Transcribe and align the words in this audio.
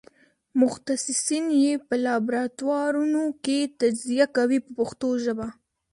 متخصصین 0.61 1.45
یې 1.63 1.73
په 1.87 1.95
لابراتوارونو 2.05 3.23
کې 3.43 3.59
تجزیه 3.81 4.27
کوي 4.37 4.59
په 4.65 4.71
پښتو 4.77 5.09
ژبه. 5.23 5.47